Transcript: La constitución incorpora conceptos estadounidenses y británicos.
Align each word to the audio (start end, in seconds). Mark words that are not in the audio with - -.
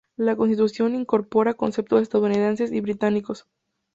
La 0.17 0.35
constitución 0.35 0.95
incorpora 0.95 1.53
conceptos 1.53 2.01
estadounidenses 2.01 2.71
y 2.71 2.81
británicos. 2.81 3.45